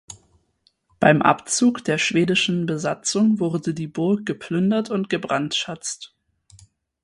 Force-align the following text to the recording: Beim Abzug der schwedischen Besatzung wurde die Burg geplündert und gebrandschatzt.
Beim 0.99 1.21
Abzug 1.21 1.83
der 1.83 1.99
schwedischen 1.99 2.65
Besatzung 2.65 3.39
wurde 3.39 3.75
die 3.75 3.85
Burg 3.85 4.25
geplündert 4.25 4.89
und 4.89 5.09
gebrandschatzt. 5.11 6.15